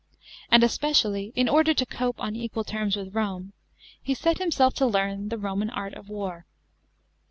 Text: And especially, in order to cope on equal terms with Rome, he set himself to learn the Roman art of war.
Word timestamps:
And 0.49 0.63
especially, 0.63 1.31
in 1.35 1.47
order 1.47 1.75
to 1.75 1.85
cope 1.85 2.19
on 2.19 2.35
equal 2.35 2.63
terms 2.63 2.95
with 2.95 3.13
Rome, 3.13 3.53
he 4.01 4.15
set 4.15 4.39
himself 4.39 4.73
to 4.77 4.87
learn 4.87 5.29
the 5.29 5.37
Roman 5.37 5.69
art 5.69 5.93
of 5.93 6.09
war. 6.09 6.47